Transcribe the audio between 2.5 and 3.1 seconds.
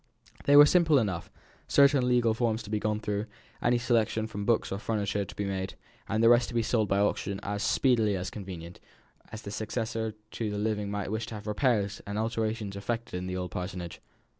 to be gone